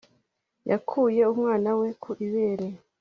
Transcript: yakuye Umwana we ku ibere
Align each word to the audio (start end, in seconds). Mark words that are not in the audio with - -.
yakuye 0.69 1.21
Umwana 1.33 1.69
we 1.79 1.87
ku 2.01 2.09
ibere 2.25 2.67